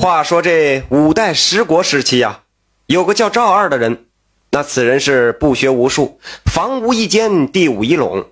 [0.00, 2.40] 话说这五代十国时期呀，
[2.86, 4.06] 有个叫赵二的人，
[4.50, 8.26] 那此人是不学无术，房无一间，地无一垄，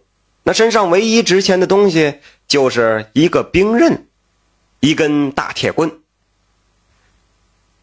[0.44, 4.06] 那身上唯一值钱的东西就是一个兵刃，
[4.80, 5.92] 一根大铁棍。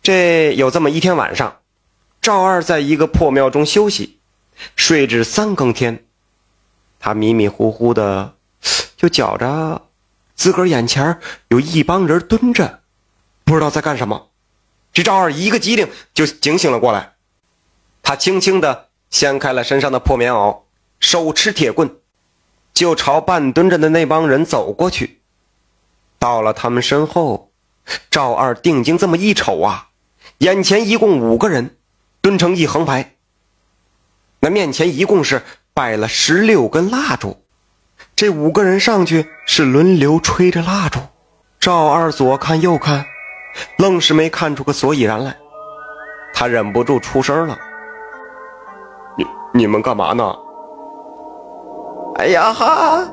[0.02, 1.57] 这有这么一天晚上，
[2.23, 4.17] 赵二在一个破庙中休息，
[4.75, 6.04] 睡至三更天，
[6.99, 8.33] 他迷迷糊糊的
[8.97, 9.83] 就觉着
[10.33, 12.79] 自个儿眼前有一帮人蹲着。
[13.46, 14.30] 不知道在干什么，
[14.91, 17.13] 这赵二一个机灵就警醒了过来。
[18.02, 20.62] 他轻轻地掀开了身上的破棉袄，
[20.99, 21.95] 手持铁棍，
[22.73, 25.21] 就朝半蹲着的那帮人走过去。
[26.18, 27.52] 到了他们身后，
[28.09, 29.90] 赵二定睛这么一瞅啊，
[30.40, 31.77] 眼前一共五个人，
[32.21, 33.16] 蹲成一横排。
[34.40, 35.43] 那面前一共是
[35.73, 37.43] 摆了十六根蜡烛，
[38.16, 40.99] 这五个人上去是轮流吹着蜡烛。
[41.59, 43.05] 赵二左看右看。
[43.77, 45.36] 愣是没看出个所以然来，
[46.34, 47.57] 他忍不住出声了
[49.18, 50.35] ：“你你们干嘛呢？”
[52.18, 53.07] 哎呀哈！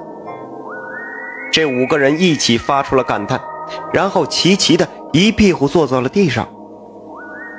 [1.52, 3.40] 这五个人一起发出了感叹，
[3.92, 6.48] 然后齐齐的一屁股坐在了地上。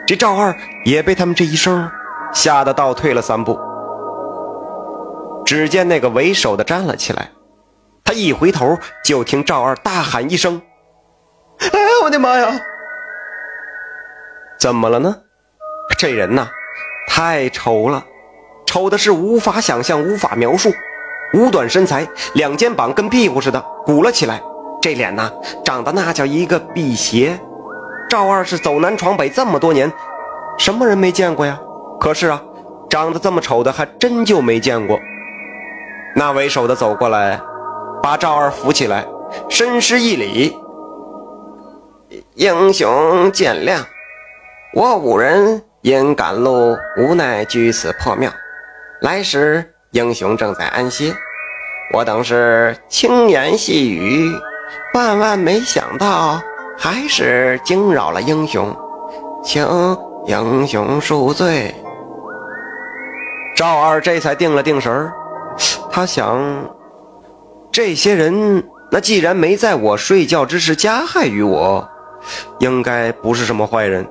[0.08, 1.90] 这赵二也被他们这一声
[2.34, 3.60] 吓得倒退了三步。
[5.46, 7.30] 只见那个为首的站了起来，
[8.04, 10.62] 他一回头就听赵二大喊一声
[11.60, 12.58] ：“哎呀，我的妈呀！”
[14.64, 15.14] 怎么了呢？
[15.98, 16.48] 这人呐，
[17.06, 18.06] 太丑了，
[18.66, 20.72] 丑的是无法想象、无法描述。
[21.34, 24.42] 五短身材，两肩膀跟屁股似的鼓了起来。
[24.82, 25.30] 这脸呐，
[25.66, 27.38] 长得那叫一个辟邪。
[28.10, 29.92] 赵二是走南闯北这么多年，
[30.58, 31.60] 什么人没见过呀？
[32.00, 32.42] 可是啊，
[32.90, 34.98] 长得这么丑的还真就没见过。
[36.16, 37.38] 那为首的走过来，
[38.02, 39.06] 把赵二扶起来，
[39.50, 40.56] 深施一礼
[42.36, 43.84] ：“英雄见谅。”
[44.76, 48.32] 我五人因赶路无奈居此破庙，
[49.02, 51.14] 来时英雄正在安歇，
[51.94, 54.32] 我等是轻言细语，
[54.96, 56.42] 万万没想到
[56.76, 58.76] 还是惊扰了英雄，
[59.44, 59.64] 请
[60.26, 61.76] 英雄恕罪。
[63.56, 65.14] 赵二这才定了定神儿，
[65.92, 66.68] 他想，
[67.72, 71.88] 这些人那既然没在我睡觉之时加害于我，
[72.58, 74.04] 应该不是什么坏人。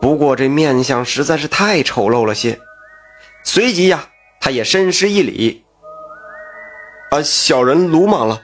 [0.00, 2.58] 不过这面相实在是太丑陋了些，
[3.44, 4.04] 随即呀，
[4.40, 5.62] 他也深施一礼
[7.12, 8.40] ：“啊，小人鲁莽了，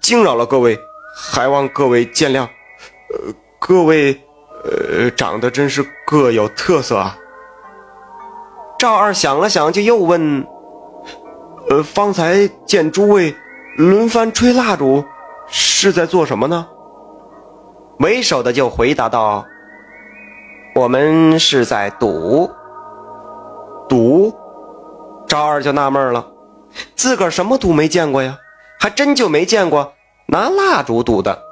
[0.00, 0.78] 惊扰了各位，
[1.14, 2.44] 还望各位见谅。
[2.44, 4.18] 呃，各位，
[4.64, 7.18] 呃，长得真是各有特色啊。”
[8.78, 10.46] 赵二想了想，就又问
[11.68, 13.34] ：“呃，方才见诸位
[13.76, 15.04] 轮番吹蜡烛，
[15.48, 16.66] 是在做什么呢？”
[18.00, 19.46] 为首的就回答道。
[20.76, 22.50] 我们是在赌，
[23.88, 24.30] 赌，
[25.26, 26.26] 赵二就纳闷了，
[26.94, 28.36] 自个儿什么赌没见过呀？
[28.78, 29.94] 还真就没见过。
[30.26, 31.42] 拿蜡烛赌的。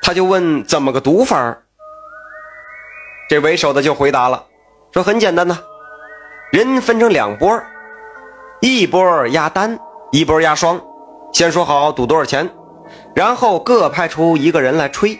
[0.00, 1.58] 他就问怎么个赌法
[3.28, 4.44] 这为首的就回答了，
[4.92, 5.58] 说很简单呐，
[6.52, 7.60] 人分成两波，
[8.60, 9.76] 一波压单，
[10.12, 10.80] 一波压双，
[11.32, 12.48] 先说好赌多少钱，
[13.16, 15.18] 然后各派出一个人来吹。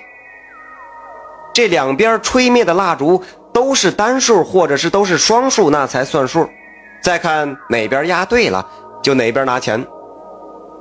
[1.57, 6.47] 这两边吹灭的蜡烛都是单数，或者是都是双数，那才算数。
[7.03, 8.69] 再看哪边压对了，
[9.03, 9.83] 就哪边拿钱。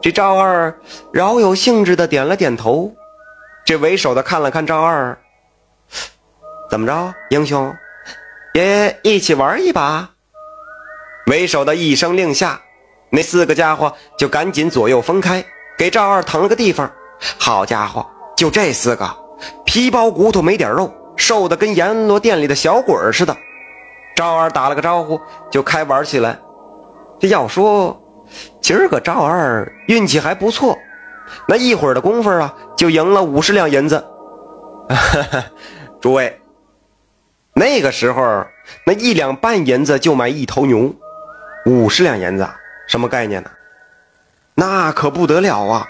[0.01, 0.77] 这赵二
[1.13, 2.93] 饶有兴致的点了点头。
[3.65, 5.17] 这为首的看了看赵二，
[6.69, 7.73] 怎么着，英雄，
[8.53, 10.09] 也一起玩一把？
[11.27, 12.59] 为首的一声令下，
[13.11, 15.41] 那四个家伙就赶紧左右分开，
[15.77, 16.91] 给赵二腾了个地方。
[17.39, 19.24] 好家伙，就这四个。
[19.65, 23.35] 皮包骨头没点肉，瘦的跟阎罗殿里的小鬼似的。
[24.15, 25.19] 赵二打了个招呼，
[25.51, 26.39] 就开玩起来。
[27.19, 28.01] 这要说
[28.61, 30.77] 今儿个赵二运气还不错，
[31.47, 34.05] 那一会儿的功夫啊，就赢了五十两银子。
[35.99, 36.39] 诸位，
[37.53, 38.45] 那个时候
[38.85, 40.93] 那一两半银子就买一头牛，
[41.65, 42.47] 五十两银子
[42.87, 43.49] 什么概念呢？
[44.53, 45.89] 那可不得了啊！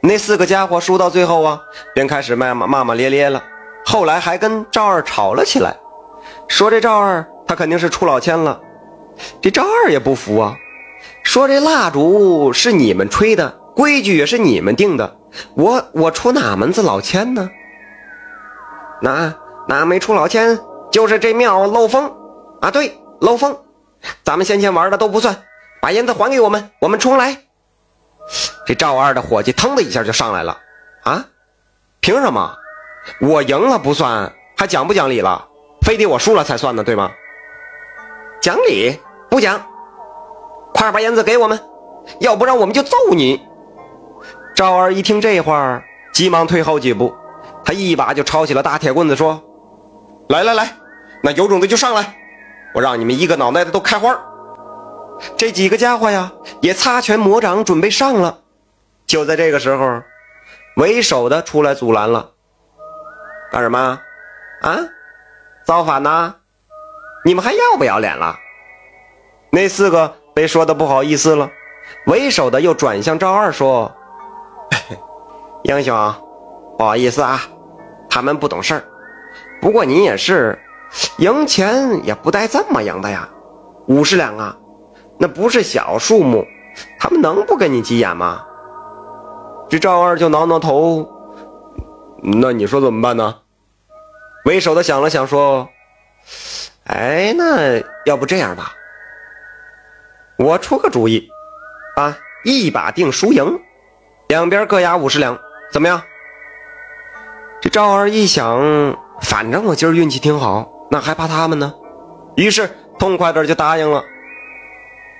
[0.00, 1.60] 那四个家伙输到最后啊，
[1.94, 3.42] 便开始骂骂骂骂咧咧了。
[3.84, 5.76] 后来还跟赵二吵了起来，
[6.46, 8.60] 说这赵二他肯定是出老千了。
[9.42, 10.54] 这赵二也不服啊，
[11.22, 15.16] 说这蜡烛是你们吹的，规矩也是你们定的，
[15.54, 17.50] 我我出哪门子老千呢？
[19.02, 19.34] 那
[19.66, 20.58] 那没出老千，
[20.92, 22.12] 就是这庙漏风
[22.60, 22.70] 啊！
[22.70, 23.56] 对，漏风，
[24.22, 25.36] 咱们先前玩的都不算，
[25.80, 27.36] 把银子还给我们，我们重来。
[28.68, 30.58] 这赵二的伙计腾的一下就上来了，
[31.02, 31.24] 啊，
[32.00, 32.54] 凭什么？
[33.18, 35.48] 我赢了不算，还讲不讲理了？
[35.80, 37.10] 非得我输了才算呢，对吗？
[38.42, 39.00] 讲理
[39.30, 39.58] 不讲，
[40.74, 41.58] 快把银子给我们，
[42.20, 43.40] 要不然我们就揍你！
[44.54, 45.82] 赵二一听这话，
[46.12, 47.16] 急忙退后几步，
[47.64, 49.42] 他一把就抄起了大铁棍子，说
[50.28, 50.76] ：“来来来，
[51.22, 52.18] 那有种的就上来，
[52.74, 54.14] 我让你们一个脑袋的都开花！”
[55.38, 56.30] 这几个家伙呀，
[56.60, 58.40] 也擦拳磨掌，准备上了。
[59.08, 60.02] 就在这个时候，
[60.76, 62.30] 为首的出来阻拦了
[63.50, 63.98] ：“干什么？
[64.60, 64.78] 啊？
[65.64, 66.34] 造反呐？
[67.24, 68.38] 你们还要不要脸了？”
[69.50, 71.50] 那四个被说的不好意思了，
[72.06, 73.90] 为首的又转向赵二说
[75.64, 76.14] ：“英雄，
[76.76, 77.40] 不好意思啊，
[78.10, 78.84] 他们不懂事儿。
[79.58, 80.58] 不过你也是，
[81.16, 83.26] 赢钱也不带这么赢的呀，
[83.86, 84.54] 五十两啊，
[85.18, 86.46] 那不是小数目，
[87.00, 88.44] 他们能不跟你急眼吗？”
[89.68, 91.06] 这赵二就挠挠头，
[92.22, 93.36] 那你说怎么办呢？
[94.46, 95.68] 为首的想了想说
[96.88, 98.72] ：“哎，那要不这样吧。”
[100.38, 101.28] 我出个主意，
[101.96, 103.60] 啊，一把定输赢，
[104.28, 105.38] 两边各押五十两，
[105.70, 106.00] 怎么样？
[107.60, 111.74] 这赵二一想，反正我今儿运气挺好，那还怕他们呢？
[112.36, 114.02] 于是痛快点就答应了。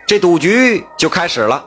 [0.06, 1.66] 这赌局就开始了，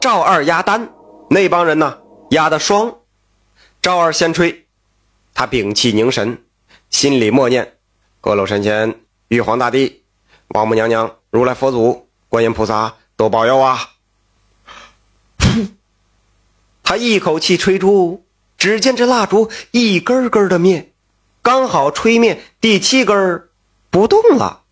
[0.00, 0.88] 赵二押单，
[1.28, 1.98] 那帮人呢
[2.30, 2.96] 压的双。
[3.82, 4.66] 赵二先吹，
[5.34, 6.42] 他屏气凝神，
[6.90, 7.74] 心里默念：
[8.20, 10.02] 各路神仙、玉皇大帝、
[10.48, 12.04] 王母娘娘、如来佛祖。
[12.28, 13.92] 观音菩萨多保佑啊！
[16.82, 18.26] 他一口气吹出，
[18.58, 20.92] 只见这蜡烛一根根的灭，
[21.40, 23.48] 刚好吹灭第七根
[23.90, 24.62] 不动了。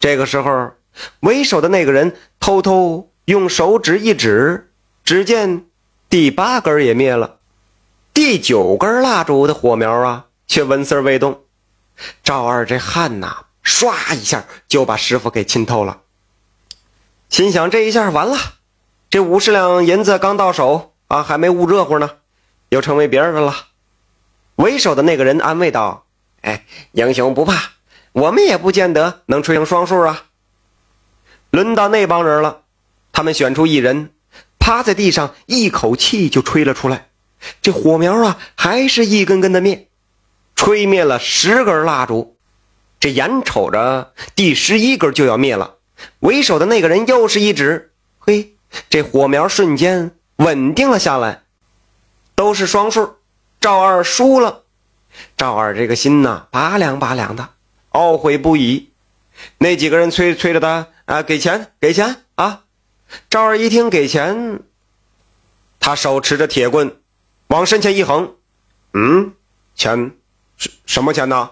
[0.00, 0.72] 这个时候，
[1.20, 4.72] 为首的那个人偷偷用手指一指，
[5.04, 5.66] 只见
[6.10, 7.36] 第八根也灭了，
[8.12, 11.44] 第九根蜡烛的火苗啊，却纹丝未动。
[12.24, 16.00] 赵二这汗呐，唰一下就把师傅给浸透了。
[17.28, 18.36] 心想这一下完了，
[19.08, 22.10] 这五十两银子刚到手啊，还没捂热乎呢，
[22.70, 23.54] 又成为别人的了。
[24.56, 26.06] 为首的那个人安慰道
[26.42, 27.70] ：“哎，英雄不怕，
[28.10, 30.24] 我们也不见得能吹成双数啊。”
[31.52, 32.62] 轮到那帮人了，
[33.12, 34.10] 他们选出一人，
[34.70, 37.08] 趴在地上，一口气就吹了出来。
[37.60, 39.88] 这火苗啊，还是一根根的灭，
[40.54, 42.36] 吹灭了十根蜡烛。
[43.00, 45.74] 这眼瞅着第十一根就要灭了。
[46.20, 47.90] 为首的那个人又是一指，
[48.20, 48.54] 嘿，
[48.88, 51.42] 这火苗瞬间稳定了下来，
[52.36, 53.16] 都是双数，
[53.60, 54.62] 赵二输了。
[55.36, 57.48] 赵二这个心呐，拔凉拔凉的，
[57.90, 58.90] 懊悔不已。
[59.58, 62.60] 那几个人催催着他啊，给钱，给钱啊！
[63.28, 64.60] 赵二一听给钱，
[65.78, 66.96] 他手持着铁棍，
[67.48, 68.34] 往身前一横，
[68.92, 69.34] 嗯，
[69.74, 70.12] 钱，
[70.56, 71.50] 什什么钱呢？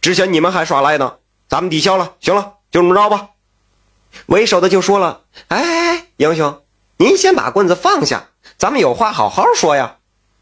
[0.00, 1.16] 之前你们还耍赖呢，
[1.48, 3.30] 咱们抵消了，行了，就这么着吧。
[4.26, 6.62] 为首的就说了：“哎，英雄，
[6.96, 9.96] 您先把棍子放下，咱们有话好好说呀。”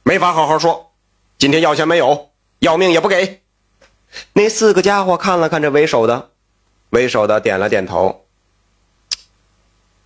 [0.04, 0.92] 没法好好说，
[1.38, 2.30] 今天要钱没有，
[2.60, 3.42] 要命也不给。
[4.32, 6.30] 那四个家伙看了看这为首的，
[6.90, 8.24] 为首的点了点头。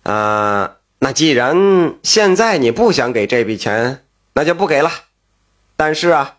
[0.03, 4.03] 啊，那既然现在你不想给这笔钱，
[4.33, 4.91] 那就不给了。
[5.75, 6.35] 但是啊，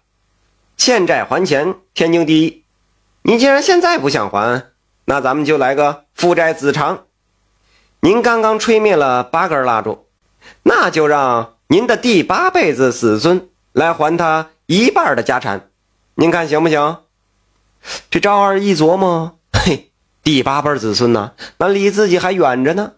[0.76, 2.64] 欠债还钱，天经地义。
[3.22, 4.66] 你既然现在不想还，
[5.06, 7.04] 那咱们就来个父债子偿。
[8.00, 10.06] 您刚刚吹灭了八根蜡烛，
[10.62, 15.70] 那就让您的第八辈子子孙来还他一半的家产，
[16.16, 16.98] 您看行不行？
[18.10, 19.90] 这赵二一琢磨，嘿，
[20.22, 22.92] 第八辈子孙呢，那离自己还远着呢。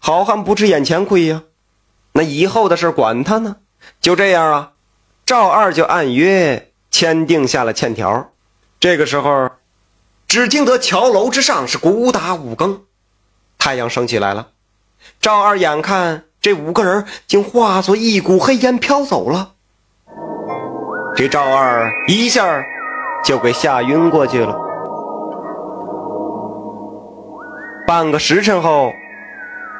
[0.00, 1.42] 好汉不吃眼前亏呀，
[2.12, 3.56] 那以后的事管他呢。
[4.00, 4.72] 就这样啊，
[5.24, 8.30] 赵二就按约签订下了欠条。
[8.80, 9.50] 这个时候，
[10.26, 12.82] 只听得桥楼之上是鼓打五更。
[13.58, 14.48] 太阳升起来了，
[15.20, 19.52] 赵二眼看这五个人竟化作一股黑烟飘走了，
[21.14, 22.64] 这赵二一下
[23.22, 24.58] 就给吓晕过去了。
[27.86, 28.92] 半个时辰后，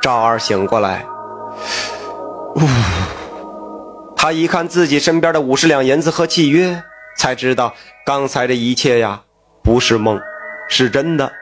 [0.03, 1.07] 赵二醒过来，
[2.57, 2.61] 呜，
[4.17, 6.83] 他一看自己身边的五十两银子和契约，
[7.17, 7.75] 才知道
[8.07, 9.23] 刚才这一切呀
[9.63, 10.21] 不是梦，
[10.69, 11.33] 是真的。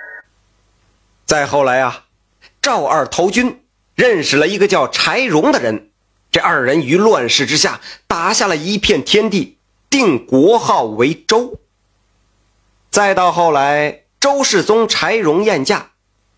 [1.24, 2.04] 再后来啊。
[2.60, 3.62] 赵二投军，
[3.94, 5.88] 认识了一个叫柴荣的人。
[6.30, 9.56] 这二人于乱世之下打下了一片天地，
[9.88, 11.58] 定国号为周。
[12.90, 15.92] 再到后来，周世宗柴荣宴驾，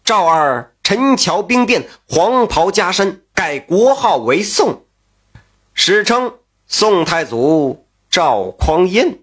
[0.04, 4.84] 赵二陈桥兵变，黄袍加身，改国号为宋，
[5.75, 6.34] 史称
[6.66, 9.20] 宋太祖赵匡胤。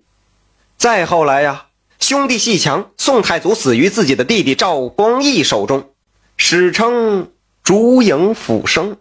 [0.77, 1.67] 再后来呀，
[1.99, 5.89] 兄弟戏强，宋太祖死于自己的弟弟赵光义手中，
[6.37, 7.31] 史称
[7.63, 8.97] 烛影斧声。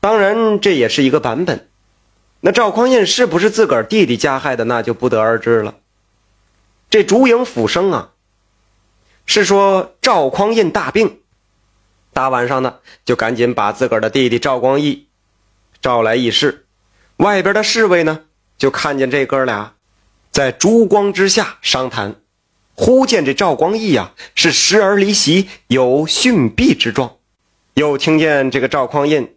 [0.00, 1.68] 当然，这也是一个版本。
[2.40, 5.76] 那赵匡胤是不是自个儿弟弟加害的，那就不得而知了。
[6.90, 8.10] 这烛影斧声啊，
[9.26, 11.20] 是说赵匡胤大病，
[12.12, 15.08] 大晚上的就赶紧把自个儿的弟弟赵光义
[15.80, 16.66] 召来议事。
[17.16, 18.20] 外边的侍卫呢，
[18.58, 19.74] 就看见这哥俩
[20.30, 22.16] 在烛光之下商谈。
[22.74, 27.18] 忽见这赵光义呀，是时而离席，有逊毙之状；
[27.74, 29.34] 又听见这个赵匡胤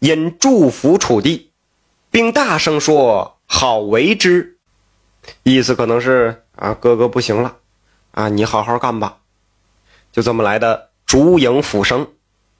[0.00, 1.50] 引祝福楚地。
[2.10, 4.58] 并大声说：“好为之。”
[5.44, 7.56] 意思可能是啊，哥哥不行了，
[8.12, 9.18] 啊，你好好干吧。
[10.12, 12.06] 就这么来的烛影斧声，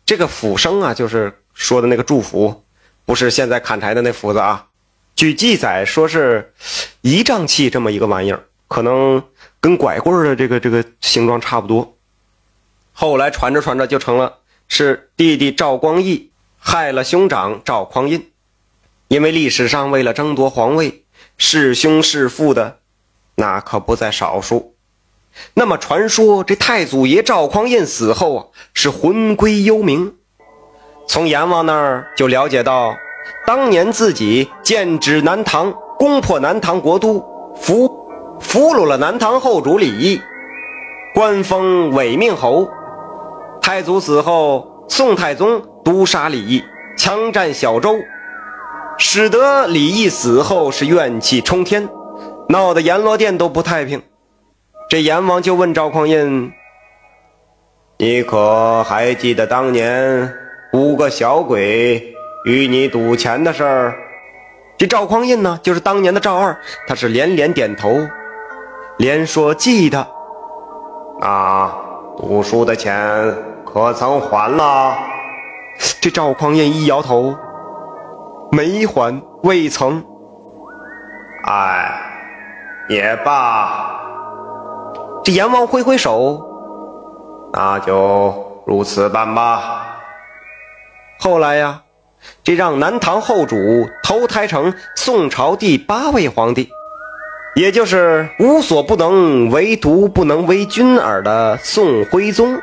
[0.07, 2.65] 这个斧声啊，就是说的那个祝福，
[3.05, 4.67] 不是现在砍柴的那斧子啊。
[5.15, 6.55] 据记载说是
[7.03, 9.23] 仪仗器这么一个玩意儿，可能
[9.61, 11.95] 跟拐棍的这个这个形状差不多。
[12.95, 18.31] 后来传着传着就成了是弟弟赵光义害了兄长赵匡胤。
[19.09, 21.05] 因为历史上为了争夺皇位，
[21.37, 22.79] 弑兄弑父的，
[23.35, 24.75] 那可不在少数。
[25.55, 30.13] 那么传说这太祖爷赵匡胤死后啊，是魂归幽冥。
[31.07, 32.95] 从阎王那儿就了解到，
[33.47, 37.25] 当年自己剑指南唐，攻破南唐国都，
[37.57, 37.89] 俘
[38.41, 40.21] 俘虏了南唐后主李毅，
[41.15, 42.69] 官封伪命侯。
[43.61, 46.63] 太祖死后，宋太宗毒杀李毅，
[46.97, 47.97] 强占小周。
[48.99, 51.89] 使得李毅死后是怨气冲天，
[52.49, 54.03] 闹得阎罗殿都不太平。
[54.89, 56.51] 这阎王就问赵匡胤
[57.99, 60.33] ：“你可还记得当年
[60.73, 62.15] 五个小鬼
[62.47, 63.95] 与你赌钱的事儿？”
[64.79, 67.99] 这赵匡胤呢，就是当年的赵二，他是连连点头，
[68.97, 70.07] 连说记得。
[71.21, 71.77] 啊，
[72.17, 73.35] 赌输的钱
[73.67, 74.97] 可曾还了？
[76.01, 77.37] 这赵匡胤一摇头。
[78.51, 80.03] 没还，未曾。
[81.45, 82.01] 哎，
[82.89, 83.88] 也罢。
[85.33, 86.43] 阎王挥挥手，
[87.53, 89.99] 那就如此办吧。
[91.21, 91.83] 后来呀，
[92.43, 93.57] 这让南唐后主
[94.03, 96.71] 投胎成宋朝第八位皇帝，
[97.55, 102.59] 也就是无所不能，唯独不能为君耳的宋徽宗。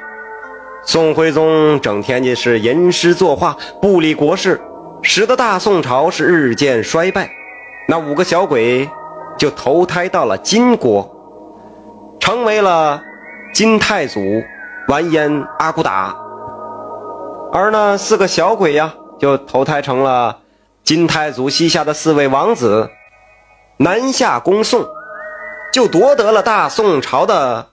[0.83, 4.59] 宋徽宗整天就是吟诗作画，不理国事。
[5.03, 7.29] 使得大宋朝是日渐衰败，
[7.87, 8.89] 那五个小鬼
[9.37, 11.14] 就投胎到了金国，
[12.25, 13.03] 成为了
[13.53, 14.19] 金太祖
[14.87, 16.15] 完颜阿骨打，
[17.53, 20.39] 而那四个小鬼呀，就投胎成了
[20.83, 22.89] 金太祖膝下的四位王子，
[23.77, 24.87] 南下攻宋，
[25.71, 27.67] 就夺得了大宋朝的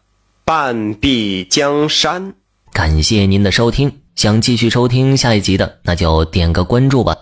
[0.45, 2.35] 半壁江山。
[2.75, 7.17] 感谢您的收听，想继续收听下一集的，那就点个关注吧。